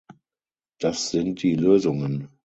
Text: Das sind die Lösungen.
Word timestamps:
Das 0.79 1.11
sind 1.11 1.43
die 1.43 1.53
Lösungen. 1.53 2.29